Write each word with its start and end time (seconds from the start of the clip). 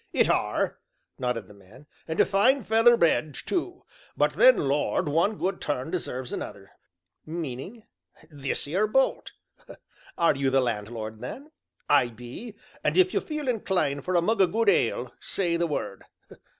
"It 0.11 0.29
are," 0.31 0.79
nodded 1.19 1.47
the 1.47 1.53
man, 1.53 1.85
"and 2.07 2.19
a 2.19 2.25
fine 2.25 2.63
feather 2.63 2.97
bed 2.97 3.35
too! 3.35 3.83
But 4.17 4.33
then, 4.33 4.57
Lord, 4.67 5.07
one 5.07 5.37
good 5.37 5.61
turn 5.61 5.91
deserves 5.91 6.33
another" 6.33 6.71
"Meaning?" 7.27 7.83
"This 8.31 8.67
'ere 8.67 8.87
bolt." 8.87 9.33
"Are 10.17 10.35
you 10.35 10.49
the 10.49 10.59
landlord, 10.59 11.21
then?" 11.21 11.51
"I 11.87 12.07
be; 12.07 12.55
and 12.83 12.97
if 12.97 13.13
you 13.13 13.19
feel 13.21 13.47
inclined 13.47 14.03
for 14.03 14.15
a 14.15 14.23
mug 14.23 14.41
o' 14.41 14.47
good 14.47 14.69
ale 14.69 15.13
say 15.19 15.55
the 15.55 15.67
word." 15.67 16.01